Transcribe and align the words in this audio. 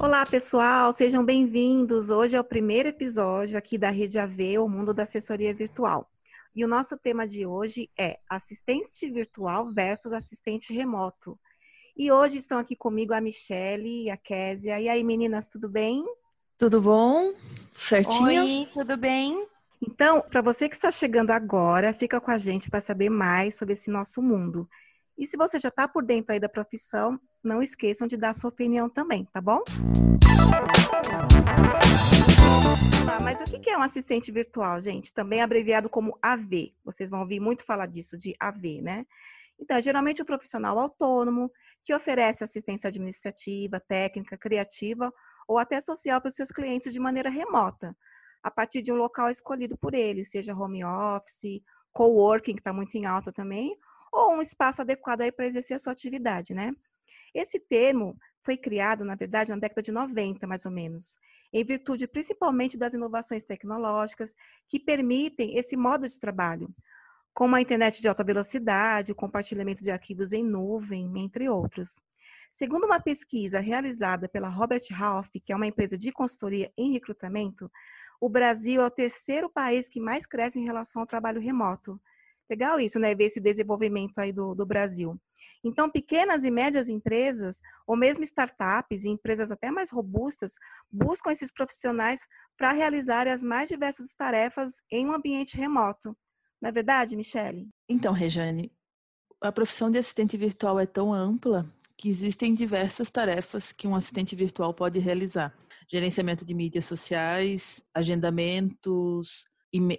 Olá, 0.00 0.26
pessoal, 0.26 0.92
sejam 0.92 1.24
bem-vindos. 1.24 2.10
Hoje 2.10 2.34
é 2.34 2.40
o 2.40 2.44
primeiro 2.44 2.88
episódio 2.88 3.56
aqui 3.56 3.78
da 3.78 3.90
Rede 3.90 4.18
AV, 4.18 4.58
o 4.58 4.68
mundo 4.68 4.92
da 4.92 5.04
assessoria 5.04 5.54
virtual. 5.54 6.10
E 6.56 6.64
o 6.64 6.68
nosso 6.68 6.96
tema 6.98 7.26
de 7.26 7.46
hoje 7.46 7.88
é 7.98 8.18
assistente 8.28 9.08
virtual 9.10 9.72
versus 9.72 10.12
assistente 10.12 10.74
remoto. 10.74 11.38
E 11.96 12.10
hoje 12.10 12.38
estão 12.38 12.58
aqui 12.58 12.74
comigo 12.74 13.14
a 13.14 13.20
Michelle 13.20 14.04
e 14.04 14.10
a 14.10 14.16
Késia. 14.16 14.80
E 14.80 14.88
aí, 14.88 15.04
meninas, 15.04 15.48
tudo 15.48 15.68
bem? 15.68 16.04
Tudo 16.58 16.80
bom? 16.80 17.32
Certinho? 17.70 18.42
Oi, 18.42 18.68
tudo 18.72 18.96
bem? 18.96 19.46
Então, 19.82 20.20
para 20.20 20.42
você 20.42 20.68
que 20.68 20.74
está 20.74 20.90
chegando 20.90 21.30
agora, 21.30 21.94
fica 21.94 22.20
com 22.20 22.30
a 22.30 22.36
gente 22.36 22.68
para 22.68 22.82
saber 22.82 23.08
mais 23.08 23.56
sobre 23.56 23.72
esse 23.72 23.90
nosso 23.90 24.20
mundo. 24.20 24.68
E 25.16 25.26
se 25.26 25.38
você 25.38 25.58
já 25.58 25.70
está 25.70 25.88
por 25.88 26.04
dentro 26.04 26.32
aí 26.32 26.40
da 26.40 26.50
profissão, 26.50 27.18
não 27.42 27.62
esqueçam 27.62 28.06
de 28.06 28.16
dar 28.16 28.34
sua 28.34 28.50
opinião 28.50 28.90
também, 28.90 29.26
tá 29.32 29.40
bom? 29.40 29.62
Tá, 33.06 33.20
mas 33.22 33.40
o 33.40 33.44
que 33.44 33.70
é 33.70 33.78
um 33.78 33.82
assistente 33.82 34.30
virtual, 34.30 34.82
gente? 34.82 35.14
Também 35.14 35.40
abreviado 35.40 35.88
como 35.88 36.18
AV. 36.20 36.74
Vocês 36.84 37.08
vão 37.08 37.20
ouvir 37.20 37.40
muito 37.40 37.64
falar 37.64 37.86
disso, 37.86 38.18
de 38.18 38.34
AV, 38.38 38.82
né? 38.82 39.06
Então, 39.58 39.78
é 39.78 39.82
geralmente 39.82 40.20
um 40.20 40.26
profissional 40.26 40.78
autônomo 40.78 41.50
que 41.82 41.94
oferece 41.94 42.44
assistência 42.44 42.88
administrativa, 42.88 43.80
técnica, 43.80 44.36
criativa 44.36 45.10
ou 45.48 45.58
até 45.58 45.80
social 45.80 46.20
para 46.20 46.28
os 46.28 46.34
seus 46.34 46.50
clientes 46.50 46.92
de 46.92 47.00
maneira 47.00 47.30
remota, 47.30 47.96
a 48.42 48.50
partir 48.50 48.82
de 48.82 48.92
um 48.92 48.96
local 48.96 49.30
escolhido 49.30 49.76
por 49.76 49.94
eles, 49.94 50.30
seja 50.30 50.54
home 50.54 50.84
office, 50.84 51.62
coworking, 51.92 52.54
que 52.54 52.60
está 52.60 52.72
muito 52.72 52.94
em 52.96 53.06
alta 53.06 53.32
também, 53.32 53.76
ou 54.12 54.34
um 54.34 54.42
espaço 54.42 54.80
adequado 54.82 55.22
aí 55.22 55.32
para 55.32 55.46
exercer 55.46 55.76
a 55.76 55.78
sua 55.78 55.92
atividade, 55.92 56.54
né? 56.54 56.74
Esse 57.34 57.60
termo 57.60 58.16
foi 58.42 58.56
criado, 58.56 59.04
na 59.04 59.14
verdade, 59.14 59.50
na 59.50 59.58
década 59.58 59.82
de 59.82 59.92
90, 59.92 60.46
mais 60.46 60.64
ou 60.64 60.72
menos, 60.72 61.18
em 61.52 61.64
virtude 61.64 62.06
principalmente 62.06 62.76
das 62.76 62.94
inovações 62.94 63.44
tecnológicas 63.44 64.34
que 64.68 64.80
permitem 64.80 65.56
esse 65.56 65.76
modo 65.76 66.08
de 66.08 66.18
trabalho, 66.18 66.74
como 67.32 67.54
a 67.54 67.60
internet 67.60 68.00
de 68.00 68.08
alta 68.08 68.24
velocidade, 68.24 69.12
o 69.12 69.14
compartilhamento 69.14 69.82
de 69.82 69.90
arquivos 69.90 70.32
em 70.32 70.42
nuvem, 70.42 71.12
entre 71.16 71.48
outros. 71.48 72.02
Segundo 72.50 72.84
uma 72.84 72.98
pesquisa 72.98 73.60
realizada 73.60 74.28
pela 74.28 74.48
Robert 74.48 74.82
Half, 74.92 75.28
que 75.44 75.52
é 75.52 75.56
uma 75.56 75.66
empresa 75.66 75.96
de 75.96 76.10
consultoria 76.10 76.72
em 76.76 76.92
recrutamento, 76.92 77.70
o 78.20 78.28
Brasil 78.28 78.82
é 78.82 78.86
o 78.86 78.90
terceiro 78.90 79.48
país 79.48 79.88
que 79.88 79.98
mais 79.98 80.26
cresce 80.26 80.58
em 80.58 80.64
relação 80.64 81.00
ao 81.00 81.06
trabalho 81.06 81.40
remoto. 81.40 82.00
Legal 82.48 82.78
isso, 82.78 82.98
né? 82.98 83.14
Ver 83.14 83.24
esse 83.24 83.40
desenvolvimento 83.40 84.18
aí 84.18 84.32
do, 84.32 84.54
do 84.54 84.66
Brasil. 84.66 85.18
Então, 85.62 85.90
pequenas 85.90 86.42
e 86.42 86.50
médias 86.50 86.88
empresas, 86.88 87.60
ou 87.86 87.96
mesmo 87.96 88.24
startups 88.24 89.04
e 89.04 89.08
empresas 89.08 89.50
até 89.50 89.70
mais 89.70 89.90
robustas, 89.90 90.54
buscam 90.90 91.30
esses 91.30 91.52
profissionais 91.52 92.26
para 92.56 92.72
realizarem 92.72 93.32
as 93.32 93.42
mais 93.42 93.68
diversas 93.68 94.14
tarefas 94.14 94.82
em 94.90 95.06
um 95.06 95.12
ambiente 95.12 95.56
remoto. 95.56 96.16
Não 96.60 96.68
é 96.68 96.72
verdade, 96.72 97.16
Michele? 97.16 97.68
Então, 97.88 98.12
Rejane, 98.12 98.72
a 99.40 99.52
profissão 99.52 99.90
de 99.90 99.98
assistente 99.98 100.36
virtual 100.36 100.78
é 100.78 100.86
tão 100.86 101.12
ampla 101.12 101.70
que 101.96 102.08
existem 102.08 102.52
diversas 102.52 103.10
tarefas 103.10 103.72
que 103.72 103.86
um 103.86 103.94
assistente 103.94 104.34
virtual 104.34 104.72
pode 104.74 104.98
realizar 104.98 105.54
gerenciamento 105.90 106.44
de 106.44 106.54
mídias 106.54 106.84
sociais, 106.84 107.82
agendamentos, 107.92 109.44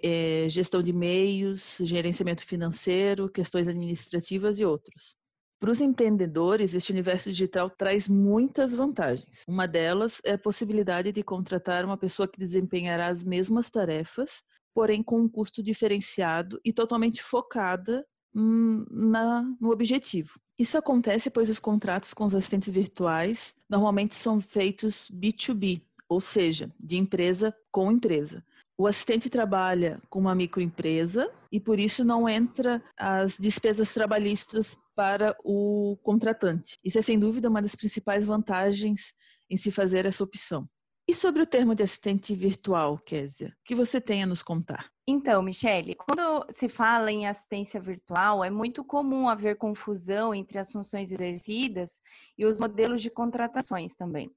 é, 0.02 0.46
gestão 0.48 0.82
de 0.82 0.90
e-mails, 0.90 1.78
gerenciamento 1.82 2.44
financeiro, 2.44 3.30
questões 3.30 3.68
administrativas 3.68 4.58
e 4.58 4.64
outros. 4.64 5.16
Para 5.60 5.70
os 5.70 5.80
empreendedores, 5.80 6.74
este 6.74 6.90
universo 6.90 7.30
digital 7.30 7.70
traz 7.70 8.08
muitas 8.08 8.72
vantagens. 8.72 9.42
Uma 9.46 9.68
delas 9.68 10.20
é 10.24 10.32
a 10.32 10.38
possibilidade 10.38 11.12
de 11.12 11.22
contratar 11.22 11.84
uma 11.84 11.96
pessoa 11.96 12.26
que 12.26 12.38
desempenhará 12.38 13.06
as 13.06 13.22
mesmas 13.22 13.70
tarefas, 13.70 14.42
porém 14.74 15.02
com 15.04 15.20
um 15.20 15.28
custo 15.28 15.62
diferenciado 15.62 16.60
e 16.64 16.72
totalmente 16.72 17.22
focada 17.22 18.04
na, 18.34 19.42
no 19.60 19.70
objetivo. 19.70 20.38
Isso 20.58 20.78
acontece 20.78 21.30
pois 21.30 21.48
os 21.50 21.58
contratos 21.58 22.14
com 22.14 22.24
os 22.24 22.34
assistentes 22.34 22.72
virtuais 22.72 23.54
normalmente 23.68 24.14
são 24.14 24.40
feitos 24.40 25.10
B2B, 25.14 25.82
ou 26.08 26.20
seja, 26.20 26.70
de 26.78 26.96
empresa 26.96 27.54
com 27.70 27.90
empresa. 27.90 28.44
O 28.76 28.86
assistente 28.86 29.30
trabalha 29.30 30.00
com 30.08 30.18
uma 30.18 30.34
microempresa 30.34 31.30
e 31.50 31.60
por 31.60 31.78
isso 31.78 32.04
não 32.04 32.28
entra 32.28 32.82
as 32.96 33.36
despesas 33.38 33.92
trabalhistas 33.92 34.76
para 34.94 35.36
o 35.44 35.96
contratante. 36.02 36.78
Isso 36.84 36.98
é 36.98 37.02
sem 37.02 37.18
dúvida 37.18 37.48
uma 37.48 37.62
das 37.62 37.74
principais 37.74 38.24
vantagens 38.24 39.14
em 39.48 39.56
se 39.56 39.70
fazer 39.70 40.06
essa 40.06 40.24
opção. 40.24 40.68
E 41.08 41.14
sobre 41.14 41.42
o 41.42 41.46
termo 41.46 41.74
de 41.74 41.82
assistente 41.82 42.34
virtual, 42.34 42.98
Késia, 42.98 43.48
o 43.48 43.64
que 43.64 43.74
você 43.74 44.00
tem 44.00 44.22
a 44.22 44.26
nos 44.26 44.42
contar? 44.42 44.90
Então, 45.06 45.42
Michele, 45.42 45.96
quando 45.96 46.46
se 46.52 46.68
fala 46.68 47.10
em 47.10 47.26
assistência 47.26 47.80
virtual, 47.80 48.44
é 48.44 48.50
muito 48.50 48.84
comum 48.84 49.28
haver 49.28 49.56
confusão 49.56 50.32
entre 50.32 50.58
as 50.58 50.70
funções 50.70 51.10
exercidas 51.10 52.00
e 52.38 52.46
os 52.46 52.60
modelos 52.60 53.02
de 53.02 53.10
contratações 53.10 53.96
também. 53.96 54.30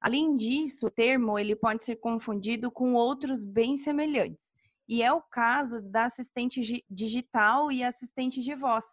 Além 0.00 0.36
disso, 0.36 0.86
o 0.86 0.90
termo 0.90 1.36
ele 1.36 1.56
pode 1.56 1.82
ser 1.82 1.96
confundido 1.96 2.70
com 2.70 2.94
outros 2.94 3.42
bem 3.42 3.76
semelhantes, 3.76 4.52
e 4.88 5.02
é 5.02 5.12
o 5.12 5.20
caso 5.20 5.82
da 5.82 6.04
assistente 6.04 6.84
digital 6.88 7.72
e 7.72 7.82
assistente 7.82 8.40
de 8.40 8.54
voz, 8.54 8.84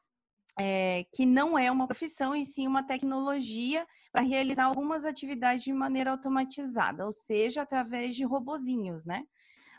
é, 0.59 1.05
que 1.13 1.25
não 1.25 1.57
é 1.57 1.71
uma 1.71 1.85
profissão 1.85 2.35
e 2.35 2.45
sim 2.45 2.65
uma 2.65 2.83
tecnologia 2.83 3.85
para 4.11 4.25
realizar 4.25 4.65
algumas 4.65 5.05
atividades 5.05 5.63
de 5.63 5.71
maneira 5.71 6.11
automatizada, 6.11 7.05
ou 7.05 7.13
seja, 7.13 7.61
através 7.61 8.15
de 8.15 8.23
robozinhos, 8.23 9.05
né? 9.05 9.23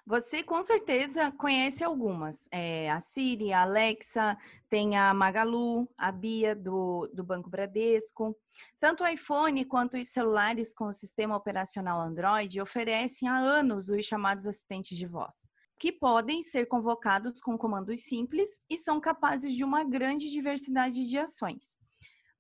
Você 0.04 0.42
com 0.42 0.60
certeza 0.64 1.30
conhece 1.30 1.84
algumas. 1.84 2.48
É, 2.50 2.90
a 2.90 2.98
Siri, 2.98 3.52
a 3.52 3.62
Alexa, 3.62 4.36
tem 4.68 4.96
a 4.96 5.14
Magalu, 5.14 5.88
a 5.96 6.10
Bia 6.10 6.56
do, 6.56 7.08
do 7.14 7.22
Banco 7.22 7.48
Bradesco. 7.48 8.36
Tanto 8.80 9.04
o 9.04 9.06
iPhone 9.06 9.64
quanto 9.64 9.96
os 9.96 10.08
celulares 10.08 10.74
com 10.74 10.86
o 10.86 10.92
sistema 10.92 11.36
operacional 11.36 12.00
Android 12.00 12.60
oferecem 12.60 13.28
há 13.28 13.38
anos 13.38 13.88
os 13.88 14.04
chamados 14.04 14.44
assistentes 14.44 14.98
de 14.98 15.06
voz, 15.06 15.48
que 15.78 15.92
podem 15.92 16.42
ser 16.42 16.66
convocados 16.66 17.40
com 17.40 17.56
comandos 17.56 18.02
simples 18.02 18.60
e 18.68 18.76
são 18.76 19.00
capazes 19.00 19.54
de 19.54 19.62
uma 19.62 19.84
grande 19.84 20.28
diversidade 20.30 21.06
de 21.06 21.16
ações. 21.16 21.76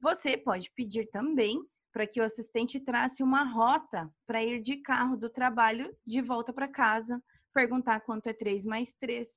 Você 0.00 0.36
pode 0.36 0.68
pedir 0.72 1.08
também 1.12 1.62
para 1.92 2.08
que 2.08 2.20
o 2.20 2.24
assistente 2.24 2.80
trace 2.80 3.22
uma 3.22 3.44
rota 3.44 4.10
para 4.26 4.42
ir 4.42 4.60
de 4.60 4.78
carro 4.78 5.16
do 5.16 5.30
trabalho 5.30 5.94
de 6.04 6.20
volta 6.20 6.52
para 6.52 6.66
casa 6.66 7.22
perguntar 7.52 8.00
quanto 8.00 8.28
é 8.28 8.32
3 8.32 8.64
mais 8.64 8.92
3, 8.94 9.28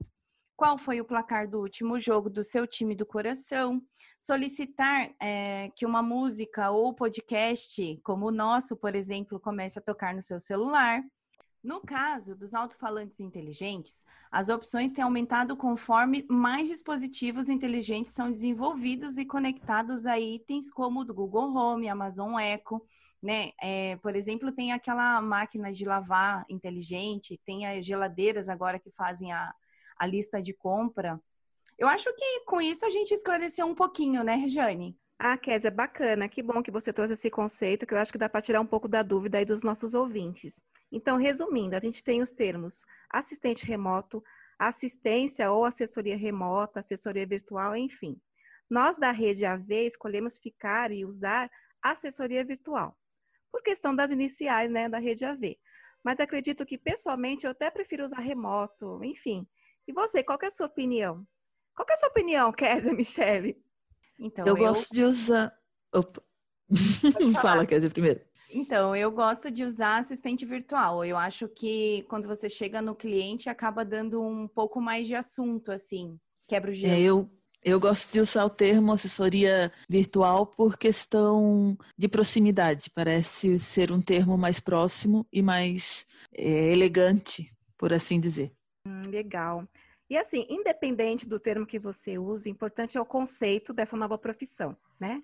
qual 0.55 0.77
foi 0.77 1.01
o 1.01 1.05
placar 1.05 1.49
do 1.49 1.59
último 1.59 1.99
jogo 1.99 2.29
do 2.29 2.43
seu 2.43 2.65
time 2.65 2.95
do 2.95 3.05
coração, 3.05 3.81
solicitar 4.17 5.11
é, 5.19 5.69
que 5.75 5.85
uma 5.85 6.01
música 6.01 6.71
ou 6.71 6.93
podcast, 6.93 7.99
como 8.03 8.27
o 8.27 8.31
nosso, 8.31 8.75
por 8.75 8.95
exemplo, 8.95 9.39
comece 9.39 9.77
a 9.79 9.81
tocar 9.81 10.13
no 10.13 10.21
seu 10.21 10.39
celular. 10.39 11.03
No 11.61 11.81
caso 11.81 12.35
dos 12.35 12.53
alto-falantes 12.53 13.19
inteligentes, 13.19 14.05
as 14.31 14.49
opções 14.49 14.91
têm 14.91 15.03
aumentado 15.03 15.57
conforme 15.57 16.25
mais 16.29 16.69
dispositivos 16.69 17.49
inteligentes 17.49 18.11
são 18.11 18.31
desenvolvidos 18.31 19.17
e 19.17 19.25
conectados 19.25 20.05
a 20.05 20.19
itens 20.19 20.69
como 20.69 21.01
o 21.01 21.03
do 21.03 21.13
Google 21.13 21.55
Home, 21.55 21.89
Amazon 21.89 22.39
Echo, 22.39 22.81
né? 23.25 23.53
É, 23.59 23.95
por 23.97 24.15
exemplo, 24.15 24.51
tem 24.51 24.71
aquela 24.71 25.19
máquina 25.19 25.73
de 25.73 25.83
lavar 25.83 26.45
inteligente, 26.47 27.41
tem 27.43 27.65
as 27.65 27.83
geladeiras 27.83 28.47
agora 28.47 28.77
que 28.77 28.91
fazem 28.91 29.33
a, 29.33 29.51
a 29.97 30.05
lista 30.05 30.39
de 30.39 30.53
compra. 30.53 31.19
Eu 31.75 31.87
acho 31.87 32.13
que 32.15 32.41
com 32.41 32.61
isso 32.61 32.85
a 32.85 32.89
gente 32.91 33.15
esclareceu 33.15 33.65
um 33.65 33.73
pouquinho, 33.73 34.23
né, 34.23 34.35
Regiane? 34.35 34.95
Ah, 35.17 35.37
Kézia, 35.37 35.71
bacana. 35.71 36.29
Que 36.29 36.43
bom 36.43 36.61
que 36.61 36.69
você 36.69 36.93
trouxe 36.93 37.13
esse 37.13 37.31
conceito, 37.31 37.87
que 37.87 37.95
eu 37.95 37.97
acho 37.97 38.11
que 38.11 38.17
dá 38.19 38.29
para 38.29 38.41
tirar 38.43 38.61
um 38.61 38.65
pouco 38.65 38.87
da 38.87 39.01
dúvida 39.01 39.39
aí 39.39 39.45
dos 39.45 39.63
nossos 39.63 39.95
ouvintes. 39.95 40.61
Então, 40.91 41.17
resumindo, 41.17 41.75
a 41.75 41.79
gente 41.79 42.03
tem 42.03 42.21
os 42.21 42.31
termos 42.31 42.85
assistente 43.09 43.65
remoto, 43.65 44.23
assistência 44.59 45.51
ou 45.51 45.65
assessoria 45.65 46.15
remota, 46.15 46.79
assessoria 46.79 47.25
virtual, 47.25 47.75
enfim. 47.75 48.21
Nós 48.69 48.99
da 48.99 49.11
rede 49.11 49.45
AV 49.45 49.87
escolhemos 49.87 50.37
ficar 50.37 50.91
e 50.91 51.03
usar 51.03 51.49
assessoria 51.81 52.45
virtual 52.45 52.95
por 53.55 53.63
questão 53.63 53.95
das 53.95 54.11
iniciais, 54.11 54.69
né, 54.69 54.89
da 54.89 54.99
rede 54.99 55.23
AV. 55.23 55.57
Mas 56.03 56.19
acredito 56.19 56.65
que, 56.65 56.77
pessoalmente, 56.77 57.45
eu 57.45 57.51
até 57.51 57.71
prefiro 57.71 58.03
usar 58.03 58.19
remoto, 58.19 59.01
enfim. 59.01 59.47
E 59.87 59.93
você, 59.93 60.21
qual 60.21 60.37
é 60.43 60.47
a 60.47 60.51
sua 60.51 60.67
opinião? 60.67 61.25
Qual 61.73 61.87
é 61.89 61.93
a 61.93 61.95
sua 61.95 62.09
opinião, 62.09 62.51
Kézia 62.83 62.93
Michele? 62.93 63.57
Então, 64.19 64.45
eu, 64.45 64.57
eu... 64.57 64.61
gosto 64.61 64.93
de 64.93 65.03
usar... 65.03 65.57
Opa. 65.93 66.21
Fala, 67.41 67.65
Kézia, 67.65 67.89
primeiro. 67.89 68.19
Então, 68.53 68.93
eu 68.93 69.09
gosto 69.09 69.49
de 69.49 69.63
usar 69.63 69.99
assistente 69.99 70.45
virtual. 70.45 71.05
Eu 71.05 71.15
acho 71.15 71.47
que 71.47 72.03
quando 72.09 72.27
você 72.27 72.49
chega 72.49 72.81
no 72.81 72.93
cliente, 72.93 73.47
acaba 73.47 73.85
dando 73.85 74.21
um 74.21 74.49
pouco 74.49 74.81
mais 74.81 75.07
de 75.07 75.15
assunto, 75.15 75.71
assim, 75.71 76.19
quebra 76.45 76.71
o 76.71 76.73
gelo. 76.73 76.93
É, 76.93 76.99
eu, 76.99 77.31
Eu 77.67 77.79
gosto 77.79 78.13
de 78.13 78.19
usar 78.19 78.45
o 78.45 78.49
termo 78.49 78.91
assessoria 78.91 79.73
virtual 79.89 80.45
por 80.45 80.77
questão 80.77 81.75
de 81.97 82.07
proximidade. 82.07 82.91
Parece 82.93 83.57
ser 83.57 83.91
um 83.91 83.99
termo 83.99 84.37
mais 84.37 84.59
próximo 84.59 85.25
e 85.33 85.41
mais 85.41 86.05
é, 86.31 86.71
elegante, 86.71 87.51
por 87.75 87.91
assim 87.91 88.19
dizer. 88.19 88.53
Hum, 88.87 89.01
legal. 89.09 89.67
E 90.07 90.15
assim, 90.15 90.45
independente 90.47 91.27
do 91.27 91.39
termo 91.39 91.65
que 91.65 91.79
você 91.79 92.19
use, 92.19 92.47
importante 92.47 92.99
é 92.99 93.01
o 93.01 93.05
conceito 93.05 93.73
dessa 93.73 93.97
nova 93.97 94.15
profissão, 94.15 94.77
né? 94.99 95.23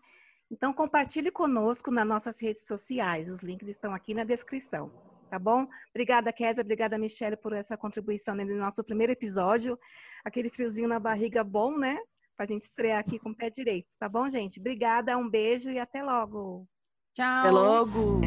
Então, 0.49 0.73
compartilhe 0.73 1.29
conosco 1.29 1.91
nas 1.91 2.07
nossas 2.07 2.41
redes 2.41 2.65
sociais. 2.65 3.29
Os 3.29 3.43
links 3.43 3.67
estão 3.67 3.93
aqui 3.93 4.15
na 4.15 4.23
descrição, 4.23 4.91
tá 5.29 5.37
bom? 5.37 5.67
Obrigada, 5.91 6.33
Kézia. 6.33 6.63
Obrigada, 6.63 6.97
Michelle, 6.97 7.37
por 7.37 7.53
essa 7.53 7.77
contribuição 7.77 8.33
no 8.33 8.57
nosso 8.57 8.83
primeiro 8.83 9.13
episódio. 9.13 9.77
Aquele 10.25 10.49
friozinho 10.49 10.87
na 10.87 10.99
barriga 10.99 11.43
bom, 11.43 11.77
né? 11.77 11.99
Pra 12.41 12.47
gente 12.47 12.63
estrear 12.63 12.97
aqui 12.97 13.19
com 13.19 13.29
o 13.29 13.35
pé 13.35 13.51
direito, 13.51 13.89
tá 13.99 14.09
bom, 14.09 14.27
gente? 14.27 14.59
Obrigada, 14.59 15.15
um 15.15 15.29
beijo 15.29 15.69
e 15.69 15.77
até 15.77 16.01
logo. 16.01 16.67
Tchau. 17.13 17.39
Até 17.41 17.51
logo. 17.51 18.19